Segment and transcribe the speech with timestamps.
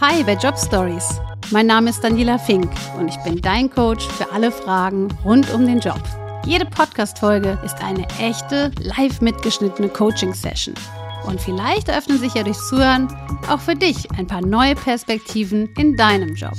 [0.00, 1.20] Hi bei Job Stories.
[1.50, 5.66] Mein Name ist Daniela Fink und ich bin dein Coach für alle Fragen rund um
[5.66, 6.00] den Job.
[6.46, 10.74] Jede Podcast-Folge ist eine echte, live mitgeschnittene Coaching-Session.
[11.26, 13.08] Und vielleicht eröffnen sich ja durch Zuhören
[13.50, 16.56] auch für dich ein paar neue Perspektiven in deinem Job.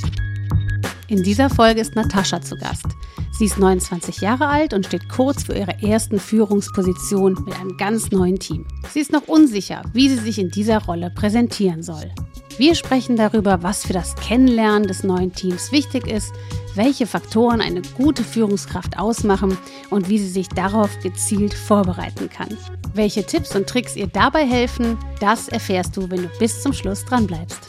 [1.07, 2.85] In dieser Folge ist Natascha zu Gast.
[3.31, 8.11] Sie ist 29 Jahre alt und steht kurz vor ihrer ersten Führungsposition mit einem ganz
[8.11, 8.65] neuen Team.
[8.93, 12.11] Sie ist noch unsicher, wie sie sich in dieser Rolle präsentieren soll.
[12.57, 16.33] Wir sprechen darüber, was für das Kennenlernen des neuen Teams wichtig ist,
[16.75, 19.57] welche Faktoren eine gute Führungskraft ausmachen
[19.89, 22.57] und wie sie sich darauf gezielt vorbereiten kann.
[22.93, 27.05] Welche Tipps und Tricks ihr dabei helfen, das erfährst du, wenn du bis zum Schluss
[27.05, 27.68] dran bleibst.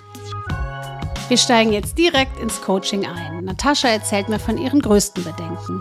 [1.31, 3.45] Wir steigen jetzt direkt ins Coaching ein.
[3.45, 5.81] Natascha erzählt mir von ihren größten Bedenken.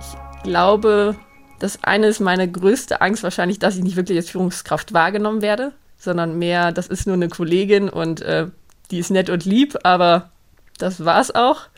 [0.00, 1.14] Ich glaube,
[1.60, 5.72] das eine ist meine größte Angst wahrscheinlich, dass ich nicht wirklich als Führungskraft wahrgenommen werde
[6.02, 8.48] sondern mehr, das ist nur eine Kollegin und äh,
[8.90, 10.30] die ist nett und lieb, aber
[10.78, 11.68] das war's auch.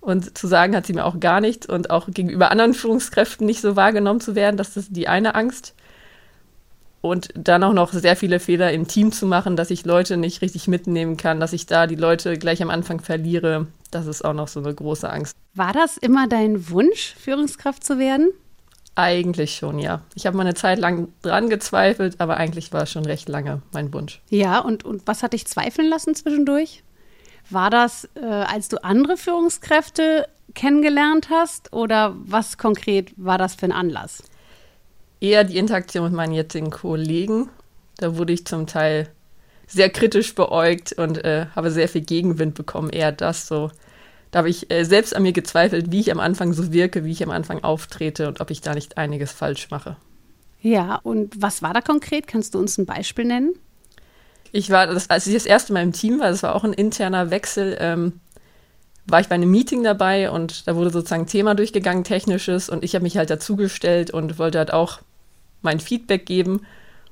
[0.00, 3.60] Und zu sagen hat sie mir auch gar nichts und auch gegenüber anderen Führungskräften nicht
[3.60, 5.74] so wahrgenommen zu werden, das ist die eine Angst.
[7.06, 10.42] Und dann auch noch sehr viele Fehler im Team zu machen, dass ich Leute nicht
[10.42, 14.34] richtig mitnehmen kann, dass ich da die Leute gleich am Anfang verliere, das ist auch
[14.34, 15.36] noch so eine große Angst.
[15.54, 18.30] War das immer dein Wunsch, Führungskraft zu werden?
[18.94, 20.00] Eigentlich schon, ja.
[20.14, 23.62] Ich habe mal eine Zeit lang dran gezweifelt, aber eigentlich war es schon recht lange
[23.72, 24.22] mein Wunsch.
[24.30, 26.82] Ja, und, und was hat dich zweifeln lassen zwischendurch?
[27.50, 33.66] War das, äh, als du andere Führungskräfte kennengelernt hast oder was konkret war das für
[33.66, 34.22] ein Anlass?
[35.20, 37.48] Eher die Interaktion mit meinen jetzigen Kollegen.
[37.98, 39.08] Da wurde ich zum Teil
[39.66, 42.90] sehr kritisch beäugt und äh, habe sehr viel Gegenwind bekommen.
[42.90, 43.70] Eher das so
[44.30, 47.12] da habe ich äh, selbst an mir gezweifelt, wie ich am Anfang so wirke, wie
[47.12, 49.96] ich am Anfang auftrete und ob ich da nicht einiges falsch mache.
[50.60, 52.26] Ja, und was war da konkret?
[52.26, 53.54] Kannst du uns ein Beispiel nennen?
[54.52, 56.72] Ich war, das, als ich das erste Mal im Team war, das war auch ein
[56.72, 58.20] interner Wechsel, ähm,
[59.06, 62.82] war ich bei einem Meeting dabei und da wurde sozusagen ein Thema durchgegangen, technisches, und
[62.82, 65.00] ich habe mich halt dazugestellt und wollte halt auch
[65.66, 66.64] mein Feedback geben.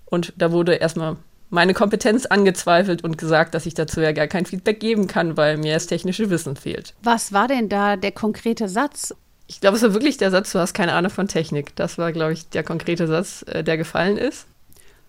[0.06, 1.16] Und da wurde erstmal
[1.50, 5.58] meine Kompetenz angezweifelt und gesagt, dass ich dazu ja gar kein Feedback geben kann, weil
[5.58, 6.94] mir das technische Wissen fehlt.
[7.02, 9.14] Was war denn da der konkrete Satz?
[9.46, 11.76] Ich glaube, es war wirklich der Satz, du hast keine Ahnung von Technik.
[11.76, 14.46] Das war, glaube ich, der konkrete Satz, äh, der gefallen ist.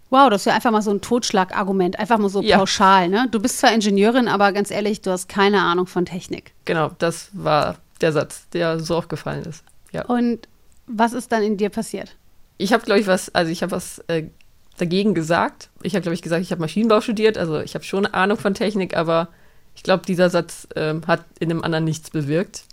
[0.10, 2.58] Wow, das ist ja einfach mal so ein Totschlagargument, einfach mal so ja.
[2.58, 3.10] pauschal.
[3.10, 3.28] Ne?
[3.32, 6.54] Du bist zwar Ingenieurin, aber ganz ehrlich, du hast keine Ahnung von Technik.
[6.66, 9.64] Genau, das war der Satz, der so auch gefallen ist.
[9.92, 10.06] Ja.
[10.06, 10.48] Und
[10.86, 12.16] was ist dann in dir passiert?
[12.58, 14.30] Ich habe, glaube ich, was, also ich habe was äh,
[14.78, 15.70] dagegen gesagt.
[15.84, 18.38] Ich habe, glaube ich, gesagt, ich habe Maschinenbau studiert, also ich habe schon eine Ahnung
[18.38, 19.30] von Technik, aber
[19.76, 22.64] ich glaube, dieser Satz ähm, hat in dem anderen nichts bewirkt.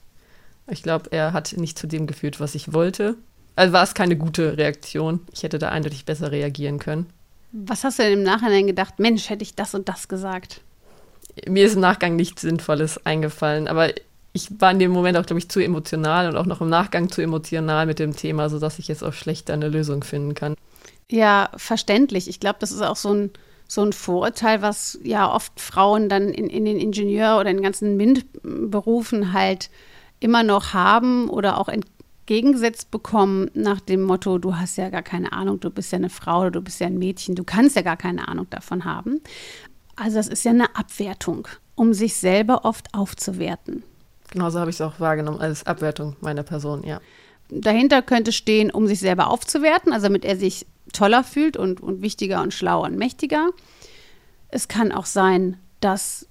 [0.70, 3.16] Ich glaube, er hat nicht zu dem geführt, was ich wollte.
[3.56, 5.20] Also war es keine gute Reaktion.
[5.32, 7.06] Ich hätte da eindeutig besser reagieren können.
[7.52, 8.98] Was hast du denn im Nachhinein gedacht?
[8.98, 10.62] Mensch, hätte ich das und das gesagt?
[11.46, 13.90] Mir ist im Nachgang nichts Sinnvolles eingefallen, aber
[14.32, 17.10] ich war in dem Moment auch, glaube ich, zu emotional und auch noch im Nachgang
[17.10, 20.54] zu emotional mit dem Thema, sodass ich jetzt auch schlechter eine Lösung finden kann.
[21.10, 22.28] Ja, verständlich.
[22.28, 23.30] Ich glaube, das ist auch so ein,
[23.68, 27.62] so ein Vorurteil, was ja oft Frauen dann in, in den Ingenieur- oder in den
[27.62, 29.68] ganzen MINT-Berufen halt
[30.20, 35.32] immer noch haben oder auch entgegengesetzt bekommen nach dem Motto, du hast ja gar keine
[35.32, 37.82] Ahnung, du bist ja eine Frau oder du bist ja ein Mädchen, du kannst ja
[37.82, 39.20] gar keine Ahnung davon haben.
[39.96, 43.82] Also das ist ja eine Abwertung, um sich selber oft aufzuwerten.
[44.32, 47.00] Genauso habe ich es auch wahrgenommen als Abwertung meiner Person, ja.
[47.50, 52.00] Dahinter könnte stehen, um sich selber aufzuwerten, also damit er sich toller fühlt und, und
[52.00, 53.50] wichtiger und schlauer und mächtiger.
[54.48, 56.26] Es kann auch sein, dass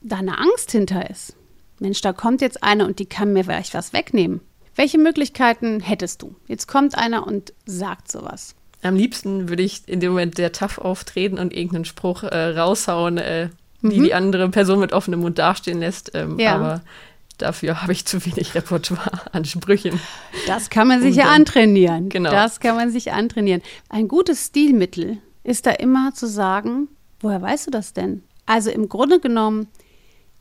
[0.00, 1.36] da eine Angst hinter ist.
[1.78, 4.40] Mensch, da kommt jetzt einer und die kann mir vielleicht was wegnehmen.
[4.74, 6.34] Welche Möglichkeiten hättest du?
[6.48, 8.54] Jetzt kommt einer und sagt sowas.
[8.82, 13.18] Am liebsten würde ich in dem Moment sehr tough auftreten und irgendeinen Spruch äh, raushauen,
[13.18, 13.50] äh,
[13.82, 14.04] die mhm.
[14.04, 16.12] die andere Person mit offenem Mund dastehen lässt.
[16.14, 16.54] Ähm, ja.
[16.54, 16.80] Aber
[17.42, 20.00] Dafür habe ich zu wenig Repertoire an Sprüchen.
[20.46, 22.08] Das kann man sich ja antrainieren.
[22.08, 22.30] Genau.
[22.30, 23.62] Das kann man sich antrainieren.
[23.88, 26.86] Ein gutes Stilmittel ist da immer zu sagen,
[27.18, 28.22] woher weißt du das denn?
[28.46, 29.66] Also im Grunde genommen,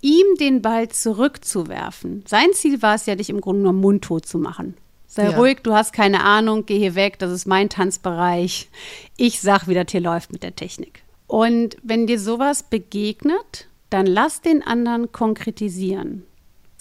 [0.02, 2.24] ihm den Ball zurückzuwerfen.
[2.28, 4.76] Sein Ziel war es ja, dich im Grunde genommen mundtot zu machen.
[5.08, 5.38] Sei ja.
[5.38, 8.70] ruhig, du hast keine Ahnung, geh hier weg, das ist mein Tanzbereich.
[9.18, 11.02] Ich sag, wie das hier läuft mit der Technik.
[11.26, 16.28] Und wenn dir sowas begegnet, dann lass den anderen konkretisieren.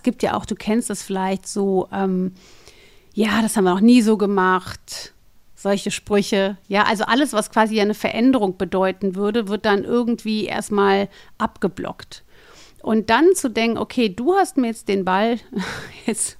[0.00, 2.32] Es gibt ja auch, du kennst das vielleicht so, ähm,
[3.12, 5.12] ja, das haben wir noch nie so gemacht.
[5.55, 6.56] Solche Sprüche.
[6.69, 12.25] Ja, also alles, was quasi eine Veränderung bedeuten würde, wird dann irgendwie erstmal abgeblockt.
[12.81, 15.38] Und dann zu denken, okay, du hast mir jetzt den Ball
[16.06, 16.38] jetzt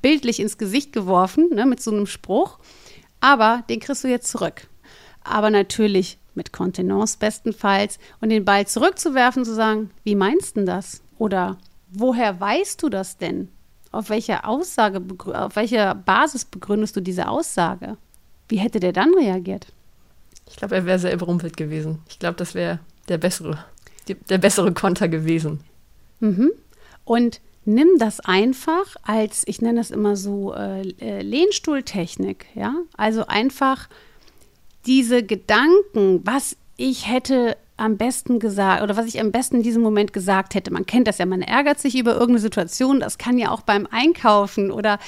[0.00, 2.60] bildlich ins Gesicht geworfen, ne, mit so einem Spruch,
[3.18, 4.68] aber den kriegst du jetzt zurück.
[5.24, 11.02] Aber natürlich mit Kontenance bestenfalls, und den Ball zurückzuwerfen, zu sagen, wie meinst du das?
[11.18, 11.58] Oder
[11.90, 13.48] woher weißt du das denn?
[13.92, 17.96] Auf welcher Aussage, auf welcher Basis begründest du diese Aussage?
[18.48, 19.72] Wie hätte der dann reagiert?
[20.48, 22.00] Ich glaube, er wäre sehr überrumpelt gewesen.
[22.08, 23.64] Ich glaube, das wäre der bessere,
[24.08, 25.60] der bessere Konter gewesen.
[26.20, 26.50] Mhm.
[27.04, 32.46] Und nimm das einfach als, ich nenne das immer so, äh, äh, Lehnstuhltechnik.
[32.54, 32.74] Ja?
[32.96, 33.88] Also einfach
[34.86, 39.82] diese Gedanken, was ich hätte am besten gesagt oder was ich am besten in diesem
[39.82, 40.70] Moment gesagt hätte.
[40.70, 43.00] Man kennt das ja, man ärgert sich über irgendeine Situation.
[43.00, 44.98] Das kann ja auch beim Einkaufen oder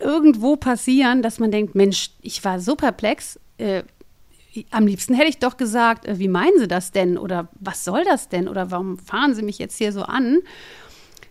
[0.00, 3.38] irgendwo passieren, dass man denkt, Mensch, ich war so perplex.
[3.58, 3.82] Äh,
[4.70, 7.18] am liebsten hätte ich doch gesagt, äh, wie meinen Sie das denn?
[7.18, 8.48] Oder was soll das denn?
[8.48, 10.38] Oder warum fahren Sie mich jetzt hier so an?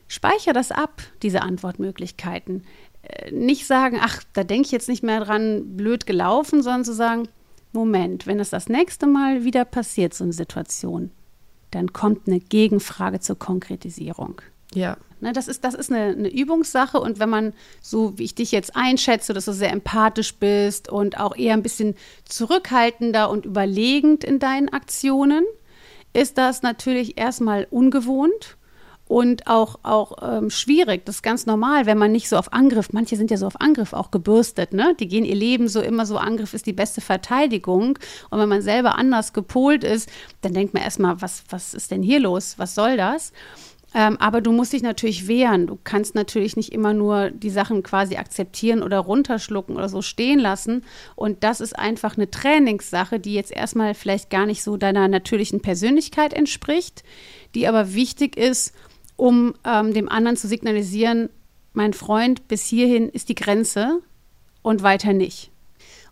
[0.07, 2.63] Speicher das ab, diese Antwortmöglichkeiten.
[3.03, 6.93] Äh, nicht sagen, ach, da denke ich jetzt nicht mehr dran, blöd gelaufen, sondern zu
[6.93, 7.27] sagen,
[7.73, 11.11] Moment, wenn es das nächste Mal wieder passiert, so eine Situation,
[11.71, 14.41] dann kommt eine Gegenfrage zur Konkretisierung.
[14.73, 14.97] Ja.
[15.21, 18.51] Ne, das ist, das ist eine, eine, Übungssache und wenn man, so wie ich dich
[18.51, 24.23] jetzt einschätze, dass du sehr empathisch bist und auch eher ein bisschen zurückhaltender und überlegend
[24.23, 25.45] in deinen Aktionen,
[26.13, 28.57] ist das natürlich erstmal ungewohnt
[29.13, 31.05] und auch, auch ähm, schwierig.
[31.05, 33.61] Das ist ganz normal, wenn man nicht so auf Angriff, manche sind ja so auf
[33.61, 34.95] Angriff auch gebürstet, ne?
[34.99, 37.99] Die gehen ihr Leben so immer so, Angriff ist die beste Verteidigung.
[38.31, 40.09] Und wenn man selber anders gepolt ist,
[40.41, 42.55] dann denkt man erstmal, was, was ist denn hier los?
[42.57, 43.33] Was soll das?
[43.93, 45.67] Ähm, aber du musst dich natürlich wehren.
[45.67, 50.39] Du kannst natürlich nicht immer nur die Sachen quasi akzeptieren oder runterschlucken oder so stehen
[50.39, 50.83] lassen.
[51.15, 55.61] Und das ist einfach eine Trainingssache, die jetzt erstmal vielleicht gar nicht so deiner natürlichen
[55.61, 57.03] Persönlichkeit entspricht,
[57.53, 58.73] die aber wichtig ist,
[59.15, 61.29] um ähm, dem anderen zu signalisieren,
[61.73, 64.01] mein Freund, bis hierhin ist die Grenze
[64.61, 65.52] und weiter nicht.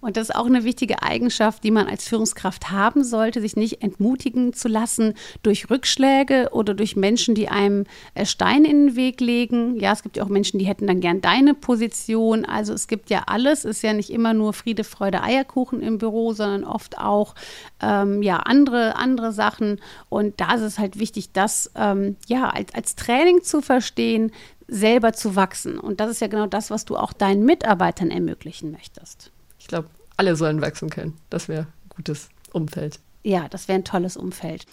[0.01, 3.83] Und das ist auch eine wichtige Eigenschaft, die man als Führungskraft haben sollte, sich nicht
[3.83, 5.13] entmutigen zu lassen
[5.43, 9.79] durch Rückschläge oder durch Menschen, die einem äh, Stein in den Weg legen.
[9.79, 12.45] Ja, es gibt ja auch Menschen, die hätten dann gern deine Position.
[12.45, 15.99] Also es gibt ja alles, es ist ja nicht immer nur Friede, Freude, Eierkuchen im
[15.99, 17.35] Büro, sondern oft auch
[17.79, 19.79] ähm, ja andere, andere Sachen.
[20.09, 24.31] Und da ist es halt wichtig, das ähm, ja als, als Training zu verstehen,
[24.67, 25.77] selber zu wachsen.
[25.77, 29.31] Und das ist ja genau das, was du auch deinen Mitarbeitern ermöglichen möchtest.
[29.61, 31.17] Ich glaube, alle sollen wachsen können.
[31.29, 32.99] Das wäre ein gutes Umfeld.
[33.21, 34.65] Ja, das wäre ein tolles Umfeld.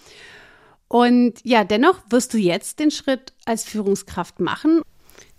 [0.87, 4.81] Und ja, dennoch wirst du jetzt den Schritt als Führungskraft machen.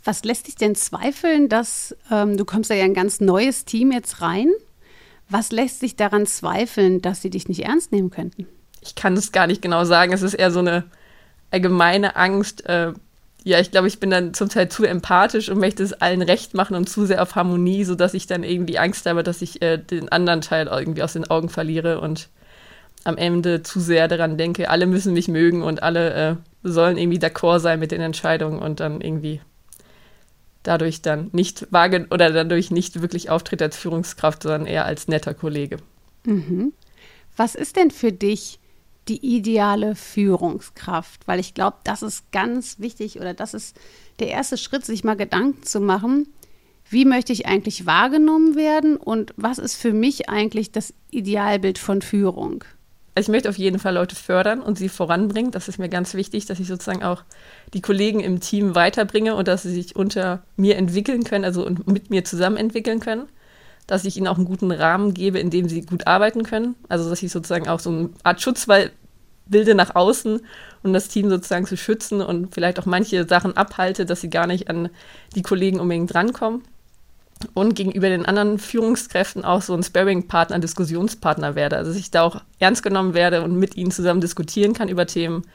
[0.05, 3.91] Was lässt dich denn zweifeln, dass ähm, du kommst ja in ein ganz neues Team
[3.91, 4.49] jetzt rein?
[5.29, 8.47] Was lässt dich daran zweifeln, dass sie dich nicht ernst nehmen könnten?
[8.81, 10.13] Ich kann es gar nicht genau sagen.
[10.13, 10.85] Es ist eher so eine
[11.51, 12.93] allgemeine Angst, äh,
[13.43, 16.55] ja, ich glaube, ich bin dann zum Teil zu empathisch und möchte es allen recht
[16.55, 19.79] machen und zu sehr auf Harmonie, sodass ich dann irgendwie Angst habe, dass ich äh,
[19.79, 22.29] den anderen Teil irgendwie aus den Augen verliere und
[23.05, 27.19] am Ende zu sehr daran denke, alle müssen mich mögen und alle äh, sollen irgendwie
[27.19, 29.41] d'accord sein mit den Entscheidungen und dann irgendwie
[30.63, 35.33] dadurch dann nicht vage oder dadurch nicht wirklich auftritt als Führungskraft, sondern eher als netter
[35.33, 35.79] Kollege.
[36.25, 36.75] Mhm.
[37.39, 38.60] Was ist denn für dich
[39.11, 41.27] die ideale Führungskraft?
[41.29, 43.77] Weil ich glaube, das ist ganz wichtig oder das ist
[44.21, 46.29] der erste Schritt, sich mal Gedanken zu machen,
[46.89, 52.03] wie möchte ich eigentlich wahrgenommen werden und was ist für mich eigentlich das Idealbild von
[52.03, 52.65] Führung?
[53.17, 55.51] Ich möchte auf jeden Fall Leute fördern und sie voranbringen.
[55.51, 57.23] Das ist mir ganz wichtig, dass ich sozusagen auch
[57.75, 62.11] die Kollegen im Team weiterbringe und dass sie sich unter mir entwickeln können, also mit
[62.11, 63.29] mir zusammen entwickeln können
[63.91, 66.77] dass ich ihnen auch einen guten Rahmen gebe, in dem sie gut arbeiten können.
[66.89, 68.93] Also dass ich sozusagen auch so eine Art Schutzwall
[69.51, 70.41] bilde nach außen,
[70.83, 74.47] um das Team sozusagen zu schützen und vielleicht auch manche Sachen abhalte, dass sie gar
[74.47, 74.89] nicht an
[75.35, 76.63] die Kollegen unbedingt drankommen.
[77.55, 81.79] Und gegenüber den anderen Führungskräften auch so ein Sparring-Partner, Diskussionspartner werde.
[81.79, 85.07] Also dass ich da auch ernst genommen werde und mit ihnen zusammen diskutieren kann über
[85.07, 85.47] Themen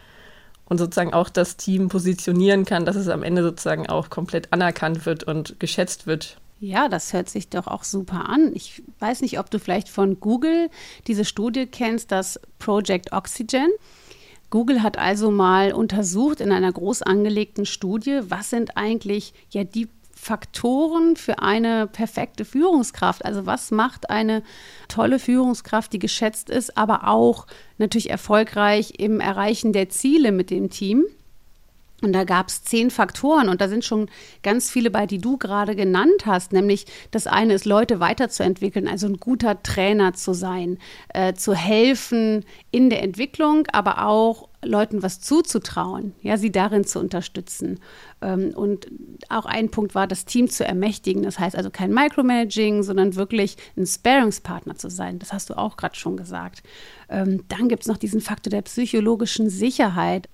[0.66, 5.06] und sozusagen auch das Team positionieren kann, dass es am Ende sozusagen auch komplett anerkannt
[5.06, 8.52] wird und geschätzt wird ja, das hört sich doch auch super an.
[8.54, 10.70] Ich weiß nicht, ob du vielleicht von Google
[11.08, 13.70] diese Studie kennst, das Project Oxygen.
[14.50, 19.90] Google hat also mal untersucht in einer groß angelegten Studie, was sind eigentlich ja die
[20.16, 23.26] Faktoren für eine perfekte Führungskraft.
[23.26, 24.44] Also was macht eine
[24.88, 27.48] tolle Führungskraft, die geschätzt ist, aber auch
[27.78, 31.06] natürlich erfolgreich im Erreichen der Ziele mit dem Team.
[32.06, 34.10] Und da gab es zehn Faktoren und da sind schon
[34.44, 36.54] ganz viele bei, die du gerade genannt hast.
[36.54, 40.78] Nämlich das eine ist, Leute weiterzuentwickeln, also ein guter Trainer zu sein,
[41.10, 47.00] äh, zu helfen in der Entwicklung, aber auch Leuten was zuzutrauen, ja, sie darin zu
[47.00, 47.80] unterstützen.
[48.22, 48.88] Ähm, und
[49.30, 51.24] auch ein Punkt war, das Team zu ermächtigen.
[51.24, 55.20] Das heißt also kein Micromanaging, sondern wirklich ein Sparingspartner zu sein.
[55.20, 56.64] Das hast du auch gerade schon gesagt.
[57.10, 60.30] Ähm, dann gibt es noch diesen Faktor der psychologischen Sicherheit.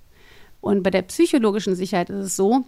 [0.61, 2.63] Und bei der psychologischen Sicherheit ist es so,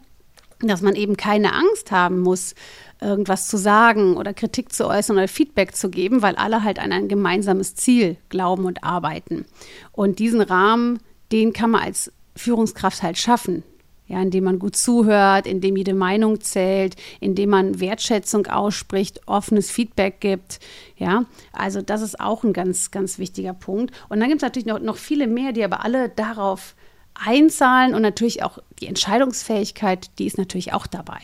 [0.59, 2.55] dass man eben keine Angst haben muss,
[3.01, 6.91] irgendwas zu sagen oder Kritik zu äußern oder Feedback zu geben, weil alle halt an
[6.91, 9.45] ein gemeinsames Ziel glauben und arbeiten.
[9.91, 10.99] Und diesen Rahmen,
[11.31, 13.63] den kann man als Führungskraft halt schaffen.
[14.05, 20.19] Ja, indem man gut zuhört, indem jede Meinung zählt, indem man Wertschätzung ausspricht, offenes Feedback
[20.19, 20.59] gibt.
[20.97, 21.23] Ja,
[21.53, 23.95] also das ist auch ein ganz, ganz wichtiger Punkt.
[24.09, 26.75] Und dann gibt es natürlich noch, noch viele mehr, die aber alle darauf
[27.15, 31.19] einzahlen und natürlich auch die Entscheidungsfähigkeit, die ist natürlich auch dabei.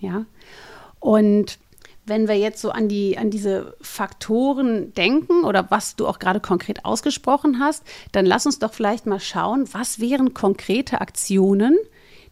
[0.00, 0.24] Ja.
[0.98, 1.58] Und
[2.06, 6.40] wenn wir jetzt so an, die, an diese Faktoren denken oder was du auch gerade
[6.40, 11.78] konkret ausgesprochen hast, dann lass uns doch vielleicht mal schauen, was wären konkrete Aktionen,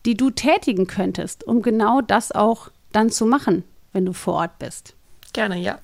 [0.04, 4.58] die du tätigen könntest, um genau das auch dann zu machen, wenn du vor Ort
[4.58, 4.94] bist.
[5.32, 5.78] Gerne, ja.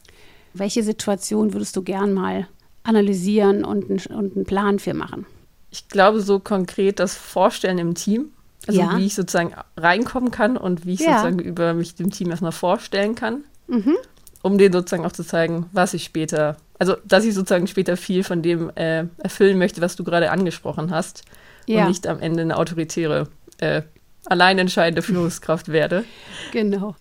[0.55, 2.49] Welche Situation würdest du gern mal
[2.83, 5.27] analysieren und, und einen Plan für machen?
[5.75, 8.31] Ich glaube, so konkret das Vorstellen im Team.
[8.69, 8.97] Also ja.
[8.97, 11.19] wie ich sozusagen reinkommen kann und wie ich ja.
[11.19, 13.45] sozusagen über mich dem Team erstmal vorstellen kann.
[13.67, 13.97] Mhm.
[14.41, 18.23] Um denen sozusagen auch zu zeigen, was ich später, also dass ich sozusagen später viel
[18.23, 21.25] von dem äh, erfüllen möchte, was du gerade angesprochen hast.
[21.67, 21.83] Ja.
[21.83, 23.29] Und nicht am Ende eine autoritäre,
[23.59, 23.83] äh,
[24.27, 26.05] allein entscheidende Führungskraft werde.
[26.53, 26.95] Genau.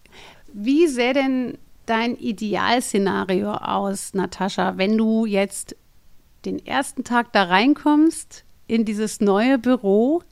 [0.52, 5.76] Wie sähe denn dein Idealszenario aus, Natascha, wenn du jetzt
[6.46, 10.24] den ersten Tag da reinkommst, in dieses neue Büro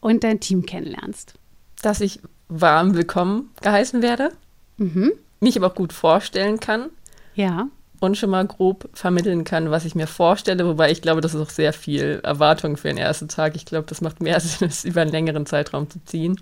[0.00, 1.34] und dein Team kennenlernst?
[1.82, 4.30] Dass ich warm willkommen geheißen werde,
[4.76, 5.12] mhm.
[5.40, 6.90] mich aber auch gut vorstellen kann.
[7.34, 7.66] Ja.
[7.98, 11.40] Und schon mal grob vermitteln kann, was ich mir vorstelle, wobei ich glaube, das ist
[11.40, 13.56] auch sehr viel Erwartung für den ersten Tag.
[13.56, 16.40] Ich glaube, das macht mehr Sinn, es über einen längeren Zeitraum zu ziehen.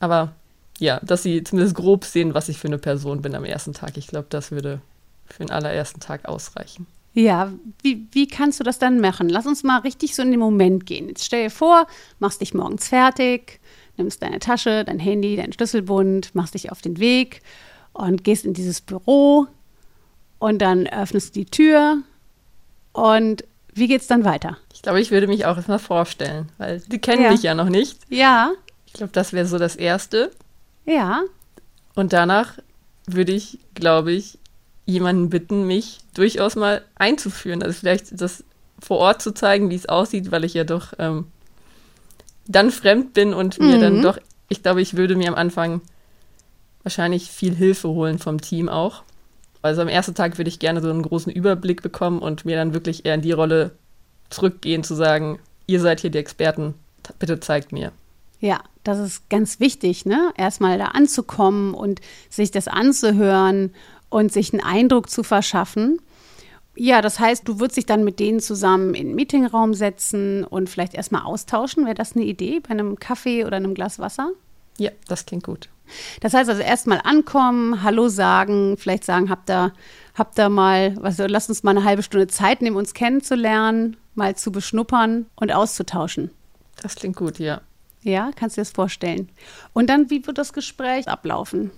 [0.00, 0.34] Aber
[0.78, 3.96] ja, dass sie zumindest grob sehen, was ich für eine Person bin am ersten Tag.
[3.96, 4.82] Ich glaube, das würde
[5.24, 6.86] für den allerersten Tag ausreichen.
[7.16, 9.30] Ja, wie, wie kannst du das dann machen?
[9.30, 11.08] Lass uns mal richtig so in den Moment gehen.
[11.08, 11.86] Jetzt stell dir vor,
[12.18, 13.58] machst dich morgens fertig,
[13.96, 17.40] nimmst deine Tasche, dein Handy, deinen Schlüsselbund, machst dich auf den Weg
[17.94, 19.46] und gehst in dieses Büro
[20.40, 22.02] und dann öffnest du die Tür
[22.92, 24.58] und wie geht's dann weiter?
[24.74, 27.30] Ich glaube, ich würde mich auch erstmal vorstellen, weil die kennen ja.
[27.30, 27.98] dich ja noch nicht.
[28.10, 28.52] Ja.
[28.84, 30.32] Ich glaube, das wäre so das Erste.
[30.84, 31.22] Ja.
[31.94, 32.58] Und danach
[33.06, 34.38] würde ich, glaube ich,
[34.86, 37.62] jemanden bitten, mich durchaus mal einzuführen.
[37.62, 38.44] Also vielleicht das
[38.78, 41.26] vor Ort zu zeigen, wie es aussieht, weil ich ja doch ähm,
[42.46, 44.02] dann fremd bin und mir dann mhm.
[44.02, 45.80] doch, ich glaube, ich würde mir am Anfang
[46.82, 49.02] wahrscheinlich viel Hilfe holen vom Team auch.
[49.60, 52.72] Also am ersten Tag würde ich gerne so einen großen Überblick bekommen und mir dann
[52.72, 53.72] wirklich eher in die Rolle
[54.30, 56.74] zurückgehen, zu sagen, ihr seid hier die Experten,
[57.18, 57.90] bitte zeigt mir.
[58.38, 60.32] Ja, das ist ganz wichtig, ne?
[60.36, 62.00] Erstmal da anzukommen und
[62.30, 63.72] sich das anzuhören
[64.08, 65.98] und sich einen Eindruck zu verschaffen.
[66.74, 70.68] Ja, das heißt, du würdest dich dann mit denen zusammen in den Meetingraum setzen und
[70.68, 71.86] vielleicht erstmal austauschen.
[71.86, 74.30] Wäre das eine Idee bei einem Kaffee oder einem Glas Wasser?
[74.78, 75.70] Ja, das klingt gut.
[76.20, 79.72] Das heißt also erstmal ankommen, Hallo sagen, vielleicht sagen, habt ihr,
[80.14, 84.36] habt ihr mal, was, lasst uns mal eine halbe Stunde Zeit nehmen, uns kennenzulernen, mal
[84.36, 86.30] zu beschnuppern und auszutauschen.
[86.82, 87.60] Das klingt gut, ja.
[88.02, 89.30] Ja, kannst du dir das vorstellen.
[89.72, 91.70] Und dann, wie wird das Gespräch ablaufen?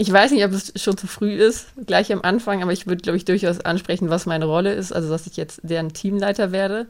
[0.00, 3.02] Ich weiß nicht, ob es schon zu früh ist, gleich am Anfang, aber ich würde,
[3.02, 6.86] glaube ich, durchaus ansprechen, was meine Rolle ist, also dass ich jetzt deren Teamleiter werde,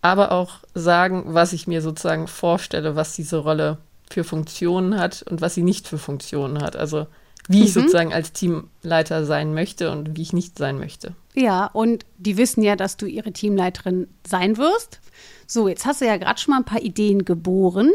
[0.00, 3.76] aber auch sagen, was ich mir sozusagen vorstelle, was diese Rolle
[4.10, 6.74] für Funktionen hat und was sie nicht für Funktionen hat.
[6.74, 7.06] Also
[7.48, 7.64] wie mhm.
[7.64, 11.14] ich sozusagen als Teamleiter sein möchte und wie ich nicht sein möchte.
[11.34, 15.00] Ja, und die wissen ja, dass du ihre Teamleiterin sein wirst.
[15.46, 17.90] So, jetzt hast du ja gerade schon mal ein paar Ideen geboren.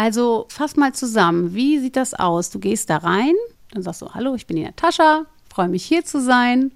[0.00, 2.48] Also fass mal zusammen, wie sieht das aus?
[2.48, 3.34] Du gehst da rein,
[3.70, 6.72] dann sagst du, hallo, ich bin die Natascha, freue mich hier zu sein.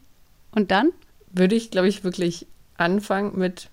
[0.53, 0.91] Und dann?
[1.33, 3.71] Würde ich, glaube ich, wirklich anfangen mit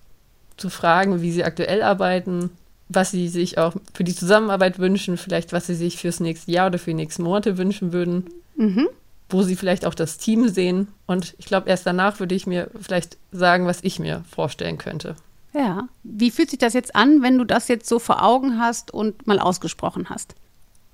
[0.56, 2.48] zu fragen, wie sie aktuell arbeiten,
[2.88, 6.68] was sie sich auch für die Zusammenarbeit wünschen, vielleicht was sie sich fürs nächste Jahr
[6.68, 8.88] oder für die nächsten Monate wünschen würden, mhm.
[9.28, 10.88] wo sie vielleicht auch das Team sehen.
[11.06, 15.14] Und ich glaube, erst danach würde ich mir vielleicht sagen, was ich mir vorstellen könnte.
[15.54, 15.88] Ja.
[16.02, 19.26] Wie fühlt sich das jetzt an, wenn du das jetzt so vor Augen hast und
[19.26, 20.34] mal ausgesprochen hast?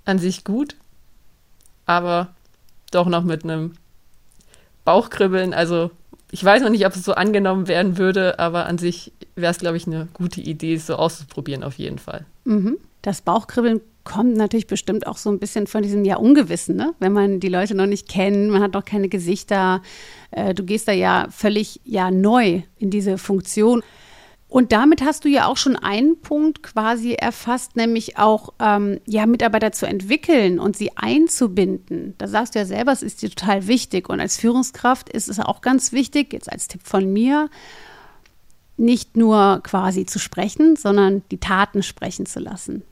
[0.05, 0.77] An sich gut,
[1.87, 2.35] aber
[2.91, 3.73] doch noch mit einem
[4.85, 5.55] Bauchkribbeln.
[5.55, 5.91] Also
[6.31, 9.59] ich weiß noch nicht, ob es so angenommen werden würde, aber an sich wäre es,
[9.59, 12.25] glaube ich, eine gute Idee, es so auszuprobieren auf jeden Fall.
[12.45, 12.79] Mhm.
[13.03, 16.95] das Bauchkribbeln kommt natürlich bestimmt auch so ein bisschen von diesem ja Ungewissen, ne?
[16.99, 19.83] wenn man die Leute noch nicht kennt, man hat noch keine Gesichter.
[20.31, 23.83] Äh, du gehst da ja völlig ja neu in diese Funktion.
[24.49, 29.27] Und damit hast du ja auch schon einen Punkt quasi erfasst, nämlich auch ähm, ja,
[29.27, 32.15] Mitarbeiter zu entwickeln und sie einzubinden.
[32.17, 34.09] Da sagst du ja selber, es ist dir total wichtig.
[34.09, 37.51] Und als Führungskraft ist es auch ganz wichtig, jetzt als Tipp von mir,
[38.79, 42.85] nicht nur quasi zu sprechen, sondern die Taten sprechen zu lassen.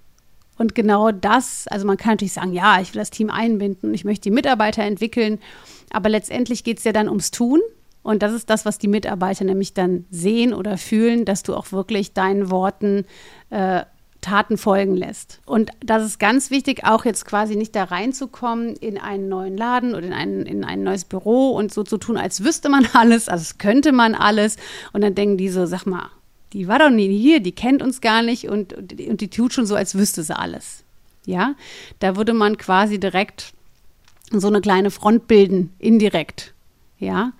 [0.58, 4.04] Und genau das, also man kann natürlich sagen, ja, ich will das Team einbinden, ich
[4.04, 5.38] möchte die Mitarbeiter entwickeln,
[5.90, 7.60] aber letztendlich geht es ja dann ums Tun.
[8.06, 11.72] Und das ist das, was die Mitarbeiter nämlich dann sehen oder fühlen, dass du auch
[11.72, 13.04] wirklich deinen Worten
[13.50, 13.82] äh,
[14.20, 15.40] Taten folgen lässt.
[15.44, 19.96] Und das ist ganz wichtig, auch jetzt quasi nicht da reinzukommen in einen neuen Laden
[19.96, 23.28] oder in ein, in ein neues Büro und so zu tun, als wüsste man alles,
[23.28, 24.56] als könnte man alles.
[24.92, 26.08] Und dann denken die so, sag mal,
[26.52, 29.52] die war doch nie hier, die kennt uns gar nicht und, und, und die tut
[29.52, 30.84] schon so, als wüsste sie alles.
[31.24, 31.56] Ja,
[31.98, 33.52] da würde man quasi direkt
[34.30, 36.54] so eine kleine Front bilden, indirekt.
[37.00, 37.32] Ja,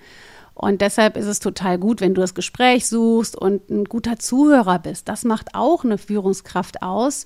[0.56, 4.78] und deshalb ist es total gut, wenn du das Gespräch suchst und ein guter Zuhörer
[4.78, 5.06] bist.
[5.06, 7.24] Das macht auch eine Führungskraft aus.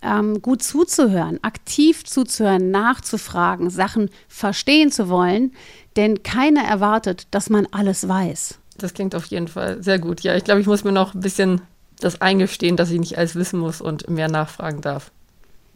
[0.00, 5.52] Ähm, gut zuzuhören, aktiv zuzuhören, nachzufragen, Sachen verstehen zu wollen,
[5.96, 8.58] denn keiner erwartet, dass man alles weiß.
[8.78, 10.22] Das klingt auf jeden Fall sehr gut.
[10.22, 11.60] Ja, ich glaube, ich muss mir noch ein bisschen
[12.00, 15.12] das eingestehen, dass ich nicht alles wissen muss und mehr nachfragen darf.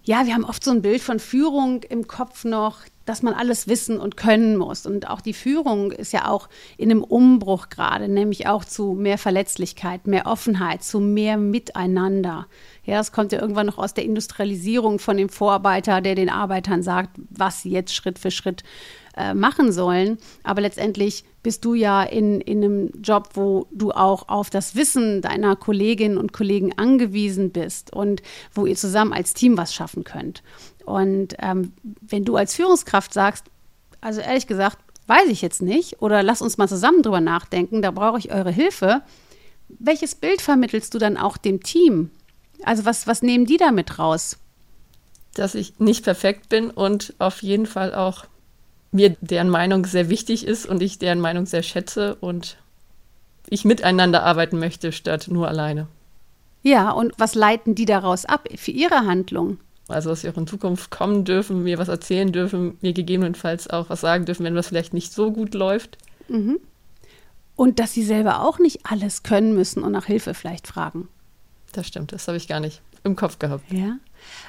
[0.06, 3.66] Ja, wir haben oft so ein Bild von Führung im Kopf noch, dass man alles
[3.66, 4.86] wissen und können muss.
[4.86, 9.18] Und auch die Führung ist ja auch in einem Umbruch gerade, nämlich auch zu mehr
[9.18, 12.46] Verletzlichkeit, mehr Offenheit, zu mehr Miteinander.
[12.84, 16.84] Ja, das kommt ja irgendwann noch aus der Industrialisierung von dem Vorarbeiter, der den Arbeitern
[16.84, 18.62] sagt, was sie jetzt Schritt für Schritt
[19.16, 20.18] äh, machen sollen.
[20.42, 25.22] Aber letztendlich bist du ja in, in einem Job, wo du auch auf das Wissen
[25.22, 30.42] deiner Kolleginnen und Kollegen angewiesen bist und wo ihr zusammen als Team was schaffen könnt.
[30.84, 33.46] Und ähm, wenn du als Führungskraft sagst,
[34.00, 37.90] also ehrlich gesagt, weiß ich jetzt nicht, oder lass uns mal zusammen drüber nachdenken, da
[37.90, 39.02] brauche ich eure Hilfe.
[39.68, 42.10] Welches Bild vermittelst du dann auch dem Team?
[42.62, 44.38] Also was, was nehmen die damit raus?
[45.34, 48.26] Dass ich nicht perfekt bin und auf jeden Fall auch
[48.92, 52.56] mir deren Meinung sehr wichtig ist und ich deren Meinung sehr schätze und
[53.48, 55.86] ich miteinander arbeiten möchte, statt nur alleine.
[56.62, 59.58] Ja, und was leiten die daraus ab für ihre Handlung?
[59.88, 63.88] Also, dass sie auch in Zukunft kommen dürfen, mir was erzählen dürfen, mir gegebenenfalls auch
[63.88, 65.96] was sagen dürfen, wenn was vielleicht nicht so gut läuft.
[66.28, 66.58] Mhm.
[67.54, 71.08] Und dass sie selber auch nicht alles können müssen und nach Hilfe vielleicht fragen.
[71.72, 73.70] Das stimmt, das habe ich gar nicht im Kopf gehabt.
[73.70, 73.98] Ja.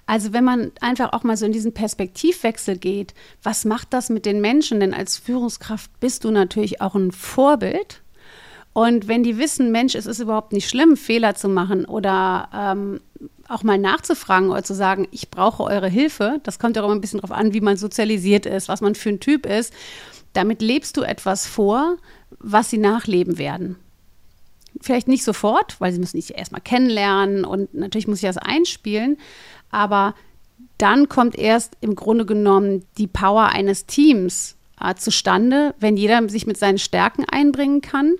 [0.05, 3.13] Also wenn man einfach auch mal so in diesen Perspektivwechsel geht,
[3.43, 4.79] was macht das mit den Menschen?
[4.79, 8.01] Denn als Führungskraft bist du natürlich auch ein Vorbild.
[8.73, 12.99] Und wenn die wissen, Mensch, es ist überhaupt nicht schlimm, Fehler zu machen oder ähm,
[13.47, 16.95] auch mal nachzufragen oder zu sagen, ich brauche eure Hilfe, das kommt ja auch immer
[16.95, 19.73] ein bisschen darauf an, wie man sozialisiert ist, was man für ein Typ ist.
[20.33, 21.97] Damit lebst du etwas vor,
[22.37, 23.77] was sie nachleben werden.
[24.81, 29.17] Vielleicht nicht sofort, weil sie müssen dich erstmal kennenlernen und natürlich muss ich das einspielen,
[29.71, 30.15] aber
[30.77, 36.45] dann kommt erst im Grunde genommen die Power eines Teams äh, zustande, wenn jeder sich
[36.45, 38.15] mit seinen Stärken einbringen kann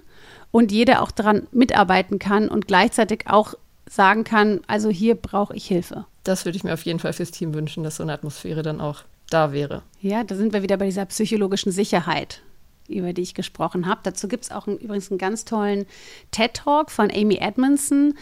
[0.52, 3.54] und jeder auch daran mitarbeiten kann und gleichzeitig auch
[3.88, 6.06] sagen kann, also hier brauche ich Hilfe.
[6.24, 8.82] Das würde ich mir auf jeden Fall fürs Team wünschen, dass so eine Atmosphäre dann
[8.82, 9.82] auch da wäre.
[10.02, 12.42] Ja, da sind wir wieder bei dieser psychologischen Sicherheit,
[12.88, 14.02] über die ich gesprochen habe.
[14.04, 15.86] Dazu gibt es auch einen, übrigens einen ganz tollen
[16.32, 18.16] TED-Talk von Amy Edmondson.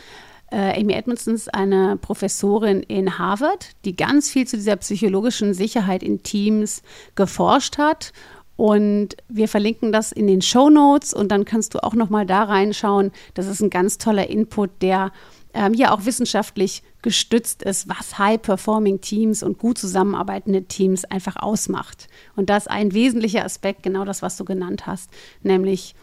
[0.52, 6.04] Äh, Amy Edmondson ist eine Professorin in Harvard, die ganz viel zu dieser psychologischen Sicherheit
[6.04, 6.82] in Teams
[7.16, 8.14] geforscht hat.
[8.58, 12.26] Und wir verlinken das in den Show Notes und dann kannst du auch noch mal
[12.26, 13.12] da reinschauen.
[13.34, 15.12] Das ist ein ganz toller Input, der
[15.54, 22.08] ähm, ja auch wissenschaftlich gestützt ist, was High-Performing Teams und gut zusammenarbeitende Teams einfach ausmacht.
[22.36, 25.10] Und das ist ein wesentlicher Aspekt, genau das, was du genannt hast,
[25.44, 25.96] nämlich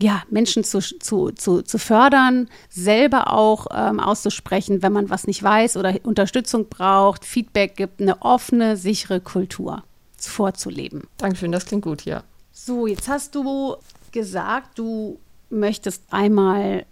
[0.00, 5.42] ja, Menschen zu, zu, zu, zu fördern, selber auch ähm, auszusprechen, wenn man was nicht
[5.42, 9.82] weiß oder Unterstützung braucht, Feedback gibt, eine offene, sichere Kultur
[10.18, 11.04] vorzuleben.
[11.18, 12.24] Dankeschön, das klingt gut, ja.
[12.52, 13.76] So, jetzt hast du
[14.12, 15.18] gesagt, du
[15.50, 16.84] möchtest einmal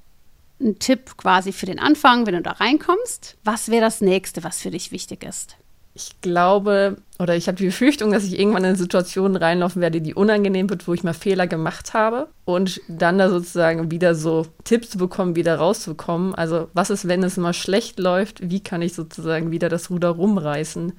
[0.60, 3.36] einen Tipp quasi für den Anfang, wenn du da reinkommst.
[3.44, 5.56] Was wäre das nächste, was für dich wichtig ist?
[5.94, 10.00] Ich glaube oder ich habe die Befürchtung, dass ich irgendwann in eine Situation reinlaufen werde,
[10.00, 14.46] die unangenehm wird, wo ich mal Fehler gemacht habe und dann da sozusagen wieder so
[14.64, 16.34] Tipps zu bekommen, wieder rauszukommen.
[16.34, 18.50] Also was ist, wenn es mal schlecht läuft?
[18.50, 20.92] Wie kann ich sozusagen wieder das Ruder rumreißen?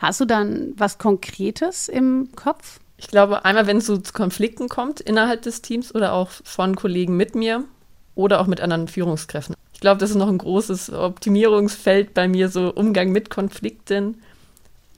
[0.00, 2.80] Hast du dann was Konkretes im Kopf?
[2.96, 6.74] Ich glaube, einmal, wenn es so zu Konflikten kommt innerhalb des Teams oder auch von
[6.74, 7.64] Kollegen mit mir,
[8.14, 9.56] oder auch mit anderen Führungskräften.
[9.84, 14.22] Ich glaube, das ist noch ein großes Optimierungsfeld bei mir, so Umgang mit Konflikten.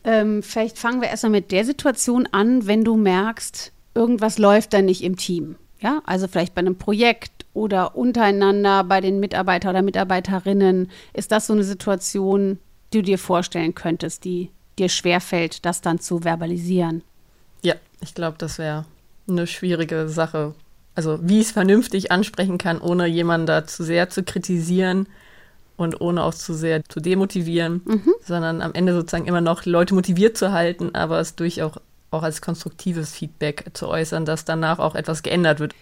[0.05, 4.83] Ähm, vielleicht fangen wir erstmal mit der Situation an, wenn du merkst, irgendwas läuft da
[4.83, 5.57] nicht im Team.
[5.81, 10.93] Ja, also vielleicht bei einem Projekt oder untereinander bei den Mitarbeiter oder Mitarbeiterinnen.
[11.15, 12.61] Ist das so eine Situation,
[12.93, 17.03] die du dir vorstellen könntest, die dir schwerfällt, das dann zu verbalisieren?
[17.63, 18.85] Ja, ich glaube, das wäre
[19.29, 20.55] eine schwierige Sache.
[20.97, 25.07] Also wie ich es vernünftig ansprechen kann, ohne jemanden da zu sehr zu kritisieren
[25.77, 28.15] und ohne auch zu sehr zu demotivieren, mhm.
[28.25, 31.73] sondern am Ende sozusagen immer noch Leute motiviert zu halten, aber es durchaus
[32.11, 35.75] auch als konstruktives Feedback zu äußern, dass danach auch etwas geändert wird.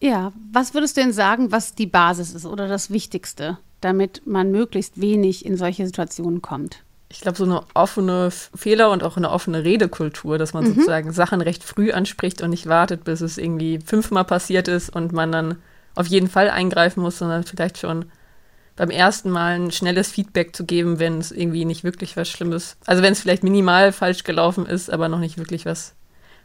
[0.00, 4.50] Ja, was würdest du denn sagen, was die Basis ist oder das Wichtigste, damit man
[4.50, 6.82] möglichst wenig in solche Situationen kommt?
[7.12, 10.74] Ich glaube, so eine offene Fehler und auch eine offene Redekultur, dass man mhm.
[10.74, 15.12] sozusagen Sachen recht früh anspricht und nicht wartet, bis es irgendwie fünfmal passiert ist und
[15.12, 15.56] man dann
[15.96, 18.06] auf jeden Fall eingreifen muss, sondern vielleicht schon
[18.76, 22.76] beim ersten Mal ein schnelles Feedback zu geben, wenn es irgendwie nicht wirklich was Schlimmes,
[22.86, 25.94] also wenn es vielleicht minimal falsch gelaufen ist, aber noch nicht wirklich was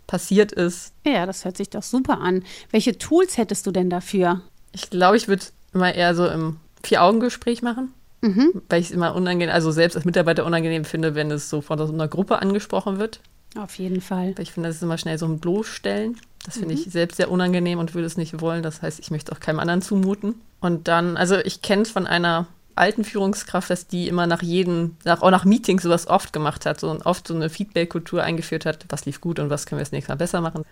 [0.07, 0.93] passiert ist.
[1.05, 2.43] Ja, das hört sich doch super an.
[2.71, 4.41] Welche Tools hättest du denn dafür?
[4.71, 7.93] Ich glaube, ich würde immer eher so im Vier-Augen-Gespräch machen.
[8.25, 8.61] Mhm.
[8.69, 11.77] Weil ich es immer unangenehm, also selbst als Mitarbeiter unangenehm finde, wenn es so von
[11.77, 13.19] so einer Gruppe angesprochen wird.
[13.57, 14.33] Auf jeden Fall.
[14.35, 16.17] Weil ich finde, das ist immer schnell so ein Bloßstellen.
[16.43, 16.81] Das finde mhm.
[16.81, 18.63] ich selbst sehr unangenehm und würde es nicht wollen.
[18.63, 20.35] Das heißt, ich möchte auch keinem anderen zumuten.
[20.59, 24.97] Und dann, also ich kenne es von einer alten Führungskraft, dass die immer nach jedem,
[25.05, 28.65] nach, auch nach Meetings sowas oft gemacht hat so, und oft so eine Feedback-Kultur eingeführt
[28.65, 30.65] hat, was lief gut und was können wir das nächste Mal besser machen.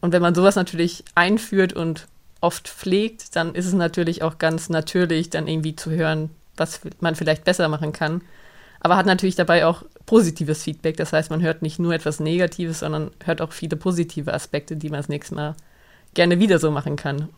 [0.00, 2.06] Und wenn man sowas natürlich einführt und
[2.40, 7.14] oft pflegt, dann ist es natürlich auch ganz natürlich, dann irgendwie zu hören, was man
[7.14, 8.22] vielleicht besser machen kann.
[8.80, 10.96] Aber hat natürlich dabei auch positives Feedback.
[10.96, 14.88] Das heißt, man hört nicht nur etwas Negatives, sondern hört auch viele positive Aspekte, die
[14.88, 15.54] man das nächste Mal
[16.14, 17.28] gerne wieder so machen kann.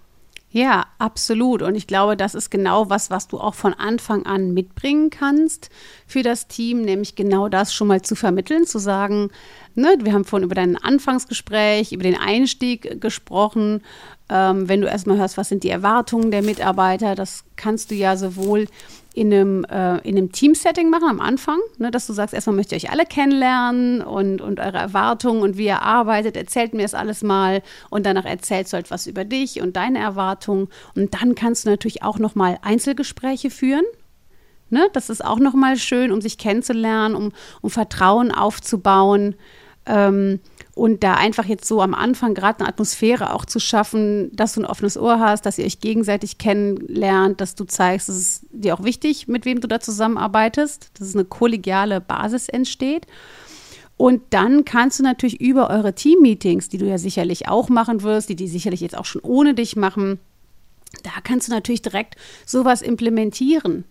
[0.54, 1.62] Ja, absolut.
[1.62, 5.68] Und ich glaube, das ist genau was, was du auch von Anfang an mitbringen kannst
[6.06, 9.30] für das Team, nämlich genau das schon mal zu vermitteln, zu sagen,
[9.74, 13.82] ne, wir haben vorhin über dein Anfangsgespräch, über den Einstieg gesprochen.
[14.28, 18.16] Ähm, wenn du erstmal hörst, was sind die Erwartungen der Mitarbeiter, das kannst du ja
[18.16, 18.68] sowohl
[19.14, 22.74] in einem, äh, in einem Team-Setting machen am Anfang, ne, dass du sagst, erstmal möchte
[22.74, 26.94] ich euch alle kennenlernen und, und eure Erwartungen und wie ihr arbeitet, erzählt mir das
[26.94, 31.64] alles mal und danach erzählst du halt über dich und deine Erwartungen und dann kannst
[31.64, 33.84] du natürlich auch nochmal Einzelgespräche führen.
[34.70, 39.36] Ne, das ist auch nochmal schön, um sich kennenzulernen, um, um Vertrauen aufzubauen.
[39.86, 40.40] Ähm,
[40.74, 44.62] und da einfach jetzt so am Anfang gerade eine Atmosphäre auch zu schaffen, dass du
[44.62, 48.74] ein offenes Ohr hast, dass ihr euch gegenseitig kennenlernt, dass du zeigst, es ist dir
[48.74, 53.06] auch wichtig, mit wem du da zusammenarbeitest, dass es eine kollegiale Basis entsteht.
[53.96, 58.28] Und dann kannst du natürlich über eure Team-Meetings, die du ja sicherlich auch machen wirst,
[58.28, 60.18] die die sicherlich jetzt auch schon ohne dich machen,
[61.04, 63.84] da kannst du natürlich direkt sowas implementieren.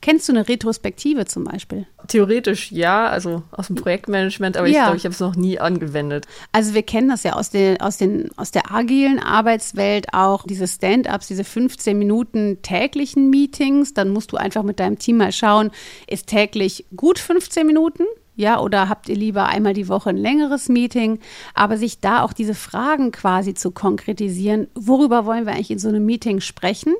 [0.00, 1.86] Kennst du eine Retrospektive zum Beispiel?
[2.06, 4.72] Theoretisch ja, also aus dem Projektmanagement, aber ja.
[4.72, 6.26] ich glaube, ich habe es noch nie angewendet.
[6.52, 10.66] Also wir kennen das ja aus, den, aus, den, aus der agilen Arbeitswelt auch, diese
[10.66, 13.94] Stand-ups, diese 15 Minuten täglichen Meetings.
[13.94, 15.70] Dann musst du einfach mit deinem Team mal schauen,
[16.06, 18.04] ist täglich gut 15 Minuten?
[18.38, 21.18] Ja, oder habt ihr lieber einmal die Woche ein längeres Meeting?
[21.54, 25.88] Aber sich da auch diese Fragen quasi zu konkretisieren, worüber wollen wir eigentlich in so
[25.88, 26.94] einem Meeting sprechen?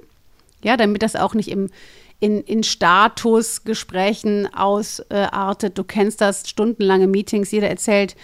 [0.64, 1.70] Ja, damit das auch nicht im,
[2.20, 5.78] in, in Statusgesprächen ausartet.
[5.78, 8.16] Du kennst das, stundenlange Meetings, jeder erzählt,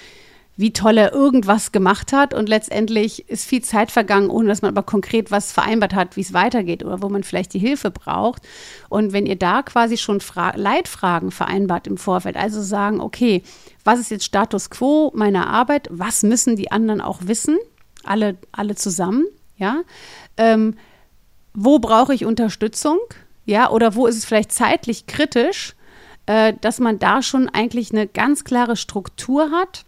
[0.57, 2.33] wie toll er irgendwas gemacht hat.
[2.33, 6.21] Und letztendlich ist viel Zeit vergangen, ohne dass man aber konkret was vereinbart hat, wie
[6.21, 8.43] es weitergeht oder wo man vielleicht die Hilfe braucht.
[8.89, 13.43] Und wenn ihr da quasi schon Fra Leitfragen vereinbart im Vorfeld, also sagen, okay,
[13.85, 17.59] was ist jetzt Status quo meiner Arbeit, was müssen die anderen auch wissen,
[18.05, 19.25] alle, alle zusammen,
[19.57, 19.83] ja,
[20.37, 20.75] ähm,
[21.53, 22.99] wo brauche ich Unterstützung,
[23.45, 25.75] ja, oder wo ist es vielleicht zeitlich kritisch,
[26.27, 29.85] äh, dass man da schon eigentlich eine ganz klare Struktur hat,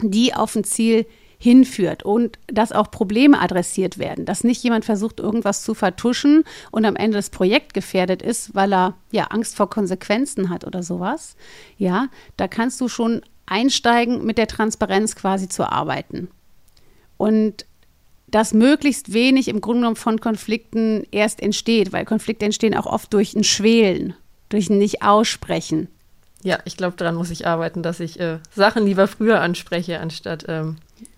[0.00, 1.06] die auf ein Ziel
[1.40, 6.84] hinführt und dass auch Probleme adressiert werden, dass nicht jemand versucht, irgendwas zu vertuschen und
[6.84, 11.36] am Ende das Projekt gefährdet ist, weil er ja Angst vor Konsequenzen hat oder sowas.
[11.76, 16.28] Ja, da kannst du schon einsteigen, mit der Transparenz quasi zu arbeiten.
[17.16, 17.66] Und
[18.30, 23.12] dass möglichst wenig im Grunde genommen von Konflikten erst entsteht, weil Konflikte entstehen auch oft
[23.12, 24.14] durch ein Schwelen,
[24.48, 25.88] durch ein Nicht-Aussprechen.
[26.42, 30.44] Ja, ich glaube, daran muss ich arbeiten, dass ich äh, Sachen lieber früher anspreche, anstatt
[30.48, 30.76] ähm,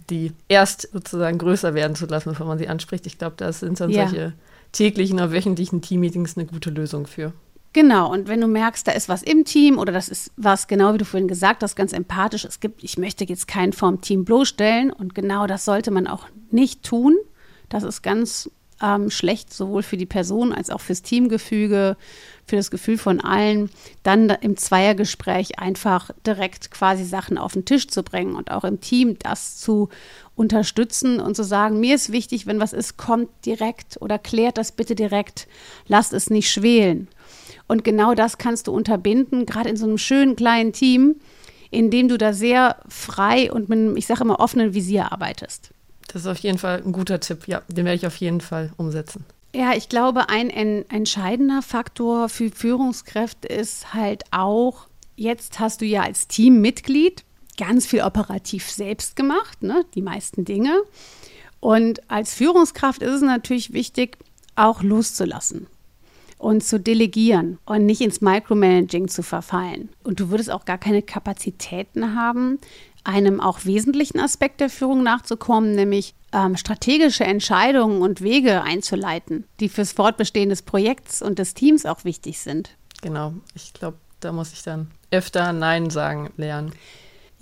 [0.09, 3.07] die erst sozusagen größer werden zu lassen, bevor man sie anspricht.
[3.07, 4.09] Ich glaube, da sind dann ja.
[4.09, 4.33] solche
[4.73, 7.33] täglichen oder wöchentlichen Team-Meetings eine gute Lösung für.
[7.73, 10.93] Genau, und wenn du merkst, da ist was im Team oder das ist was, genau
[10.93, 14.25] wie du vorhin gesagt hast, ganz empathisch, es gibt, ich möchte jetzt keinen vom Team
[14.25, 17.17] bloßstellen und genau das sollte man auch nicht tun.
[17.69, 18.51] Das ist ganz
[18.83, 21.97] ähm, schlecht, sowohl für die Person als auch fürs Teamgefüge,
[22.45, 23.71] für das Gefühl von allen,
[24.03, 28.81] dann im Zweiergespräch einfach direkt quasi Sachen auf den Tisch zu bringen und auch im
[28.81, 29.91] Team das zu
[30.35, 34.73] unterstützen und zu sagen, mir ist wichtig, wenn was ist, kommt direkt oder klärt das
[34.73, 35.47] bitte direkt,
[35.87, 37.07] lasst es nicht schwelen.
[37.71, 41.21] Und genau das kannst du unterbinden, gerade in so einem schönen kleinen Team,
[41.71, 45.71] in dem du da sehr frei und mit einem, ich sage immer, offenen Visier arbeitest.
[46.09, 47.47] Das ist auf jeden Fall ein guter Tipp.
[47.47, 49.25] Ja, den werde ich auf jeden Fall umsetzen.
[49.55, 55.85] Ja, ich glaube, ein, ein entscheidender Faktor für Führungskräfte ist halt auch, jetzt hast du
[55.85, 57.23] ja als Teammitglied
[57.57, 60.83] ganz viel operativ selbst gemacht, ne, die meisten Dinge.
[61.61, 64.19] Und als Führungskraft ist es natürlich wichtig,
[64.57, 65.69] auch loszulassen
[66.41, 69.91] und zu delegieren und nicht ins Micromanaging zu verfallen.
[70.03, 72.59] Und du würdest auch gar keine Kapazitäten haben,
[73.05, 79.69] einem auch wesentlichen Aspekt der Führung nachzukommen, nämlich ähm, strategische Entscheidungen und Wege einzuleiten, die
[79.69, 82.71] fürs Fortbestehen des Projekts und des Teams auch wichtig sind.
[83.03, 86.73] Genau, ich glaube, da muss ich dann öfter Nein sagen lernen.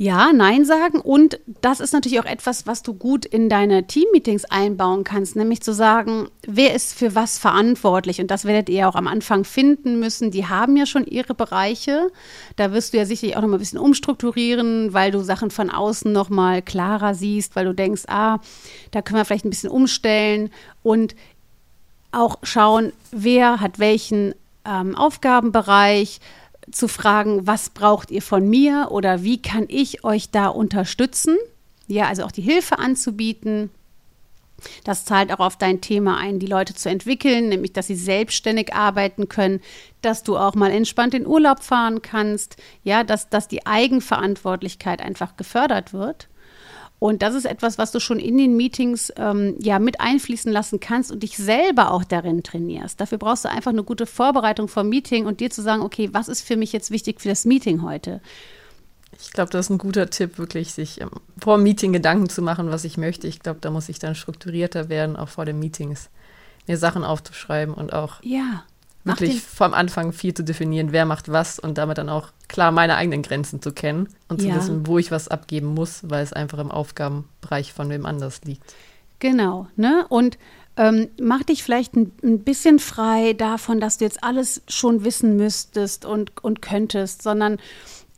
[0.01, 1.01] Ja, Nein sagen.
[1.01, 5.61] Und das ist natürlich auch etwas, was du gut in deine Teammeetings einbauen kannst, nämlich
[5.61, 8.21] zu sagen, wer ist für was verantwortlich.
[8.21, 10.31] Und das werdet ihr auch am Anfang finden müssen.
[10.31, 12.13] Die haben ja schon ihre Bereiche.
[12.55, 15.69] Da wirst du ja sicherlich auch noch mal ein bisschen umstrukturieren, weil du Sachen von
[15.69, 18.39] außen noch mal klarer siehst, weil du denkst, ah,
[18.93, 20.51] da können wir vielleicht ein bisschen umstellen
[20.85, 21.17] und
[22.13, 26.21] auch schauen, wer hat welchen ähm, Aufgabenbereich
[26.73, 31.37] zu fragen, was braucht ihr von mir oder wie kann ich euch da unterstützen?
[31.87, 33.71] Ja, also auch die Hilfe anzubieten.
[34.85, 38.75] Das zahlt auch auf dein Thema ein, die Leute zu entwickeln, nämlich dass sie selbstständig
[38.75, 39.61] arbeiten können,
[40.03, 45.37] dass du auch mal entspannt in Urlaub fahren kannst, ja, dass, dass die Eigenverantwortlichkeit einfach
[45.37, 46.29] gefördert wird.
[46.99, 50.81] Und das ist etwas, was du schon in den Meetings ähm, ja mit einfließen lassen
[50.81, 53.01] kannst und dich selber auch darin trainierst.
[53.01, 56.29] Dafür brauchst du einfach eine gute Vorbereitung vom Meeting und dir zu sagen, okay, was
[56.29, 58.21] ist für mich jetzt wichtig für das Meeting heute?
[59.21, 62.43] Ich glaube, das ist ein guter Tipp, wirklich sich ähm, vor dem Meeting Gedanken zu
[62.43, 63.29] machen, was ich möchte.
[63.29, 66.11] Ich glaube, da muss ich dann strukturierter werden, auch vor den Meetings,
[66.67, 68.65] mir Sachen aufzuschreiben und auch ja
[69.05, 72.97] wirklich vom Anfang viel zu definieren, wer macht was und damit dann auch klar meine
[72.97, 74.57] eigenen Grenzen zu kennen und zu ja.
[74.57, 78.75] wissen, wo ich was abgeben muss, weil es einfach im Aufgabenbereich von wem anders liegt.
[79.19, 80.07] Genau, ne?
[80.09, 80.39] Und
[80.77, 85.37] ähm, mach dich vielleicht ein, ein, bisschen frei davon, dass du jetzt alles schon wissen
[85.37, 87.59] müsstest und, und könntest, sondern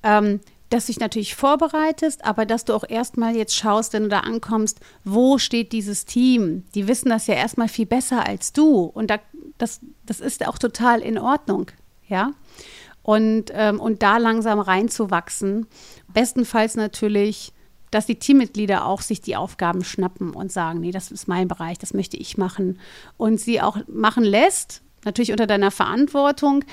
[0.02, 4.08] ähm, dass du dich natürlich vorbereitest, aber dass du auch erstmal jetzt schaust, wenn du
[4.08, 6.64] da ankommst, wo steht dieses Team?
[6.74, 8.84] Die wissen das ja erstmal viel besser als du.
[8.84, 9.18] Und da
[9.60, 11.70] das, das ist auch total in Ordnung,
[12.08, 12.32] ja.
[13.02, 15.66] Und, ähm, und da langsam reinzuwachsen.
[16.12, 17.52] Bestenfalls natürlich,
[17.90, 21.78] dass die Teammitglieder auch sich die Aufgaben schnappen und sagen, nee, das ist mein Bereich,
[21.78, 22.78] das möchte ich machen.
[23.16, 26.64] Und sie auch machen lässt, natürlich unter deiner Verantwortung.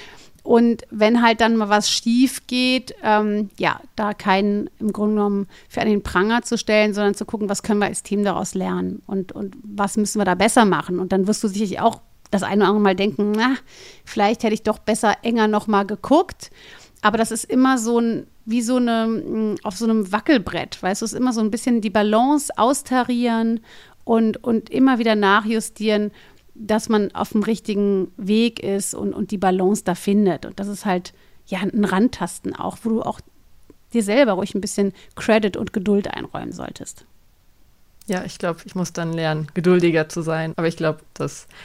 [0.43, 5.47] Und wenn halt dann mal was schief geht, ähm, ja, da keinen im Grunde genommen
[5.67, 9.01] für einen Pranger zu stellen, sondern zu gucken, was können wir als Team daraus lernen
[9.07, 10.99] und, und was müssen wir da besser machen.
[10.99, 13.55] Und dann wirst du sicherlich auch das eine oder andere Mal denken, na,
[14.05, 16.51] vielleicht hätte ich doch besser enger noch mal geguckt.
[17.01, 21.01] Aber das ist immer so ein, wie so eine, mm, auf so einem Wackelbrett, weißt
[21.01, 23.61] du, es ist immer so ein bisschen die Balance austarieren
[24.03, 26.11] und, und immer wieder nachjustieren,
[26.55, 30.45] dass man auf dem richtigen Weg ist und, und die Balance da findet.
[30.45, 31.13] Und das ist halt,
[31.45, 33.21] ja, ein Randtasten auch, wo du auch
[33.93, 37.05] dir selber ruhig ein bisschen Credit und Geduld einräumen solltest.
[38.07, 40.53] Ja, ich glaube, ich muss dann lernen, geduldiger zu sein.
[40.55, 40.99] Aber ich glaube,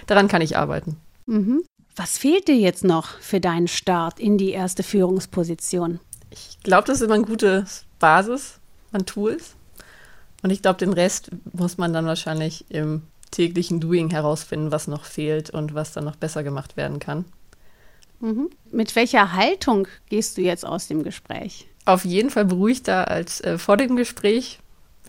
[0.06, 0.96] daran kann ich arbeiten.
[1.26, 1.62] Mhm.
[1.94, 6.00] Was fehlt dir jetzt noch für deinen Start in die erste Führungsposition?
[6.30, 7.66] Ich glaube, das ist immer eine gute
[7.98, 8.58] Basis
[8.92, 9.54] an Tools.
[10.42, 15.04] Und ich glaube, den Rest muss man dann wahrscheinlich im täglichen Doing herausfinden, was noch
[15.04, 17.24] fehlt und was dann noch besser gemacht werden kann.
[18.20, 18.50] Mhm.
[18.70, 21.68] Mit welcher Haltung gehst du jetzt aus dem Gespräch?
[21.84, 24.60] Auf jeden Fall beruhigter als äh, vor dem Gespräch,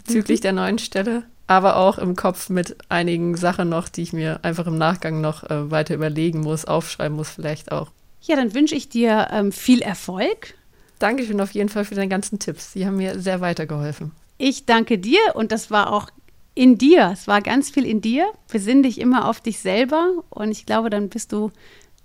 [0.06, 0.44] bezüglich mhm.
[0.44, 4.68] der neuen Stelle, aber auch im Kopf mit einigen Sachen noch, die ich mir einfach
[4.68, 7.92] im Nachgang noch äh, weiter überlegen muss, aufschreiben muss vielleicht auch.
[8.22, 10.56] Ja, dann wünsche ich dir ähm, viel Erfolg.
[11.00, 12.72] Dankeschön auf jeden Fall für deine ganzen Tipps.
[12.72, 14.12] Sie haben mir sehr weitergeholfen.
[14.38, 16.08] Ich danke dir und das war auch
[16.56, 17.10] in dir.
[17.14, 18.32] Es war ganz viel in dir.
[18.52, 21.52] Besinn dich immer auf dich selber und ich glaube, dann bist du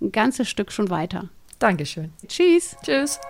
[0.00, 1.28] ein ganzes Stück schon weiter.
[1.58, 2.12] Dankeschön.
[2.26, 2.76] Tschüss.
[2.82, 3.20] Tschüss.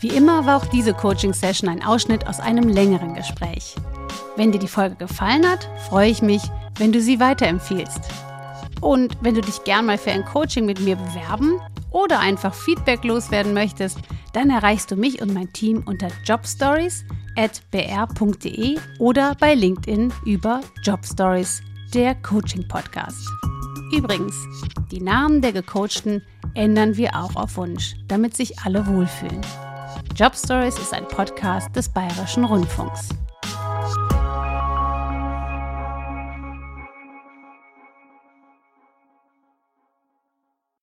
[0.00, 3.74] Wie immer war auch diese Coaching-Session ein Ausschnitt aus einem längeren Gespräch.
[4.34, 6.40] Wenn dir die Folge gefallen hat, freue ich mich,
[6.78, 8.00] wenn du sie weiterempfiehlst.
[8.80, 11.60] Und wenn du dich gern mal für ein Coaching mit mir bewerben
[11.90, 13.98] oder einfach Feedback loswerden möchtest,
[14.32, 21.60] dann erreichst du mich und mein Team unter jobstories@br.de oder bei LinkedIn über Jobstories,
[21.92, 23.28] der Coaching Podcast.
[23.92, 24.34] Übrigens,
[24.90, 26.22] die Namen der gecoachten
[26.54, 29.42] ändern wir auch auf Wunsch, damit sich alle wohlfühlen.
[30.16, 33.08] Jobstories ist ein Podcast des Bayerischen Rundfunks.